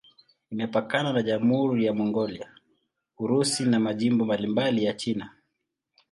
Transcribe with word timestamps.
Imepakana 0.51 1.13
na 1.13 1.21
Jamhuri 1.21 1.85
ya 1.85 1.93
Mongolia, 1.93 2.55
Urusi 3.19 3.63
na 3.65 3.79
majimbo 3.79 4.25
mbalimbali 4.25 4.83
ya 4.85 4.93
China. 4.93 5.29